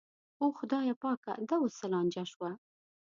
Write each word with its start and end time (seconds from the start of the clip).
او 0.41 0.47
خدایه 0.59 0.93
پاکه 1.01 1.33
دا 1.49 1.55
اوس 1.61 1.73
څه 1.79 1.85
لانجه 1.93 2.23
شوه. 2.31 2.51